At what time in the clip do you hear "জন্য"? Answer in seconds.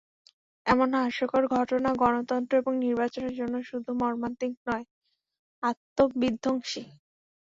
3.39-3.55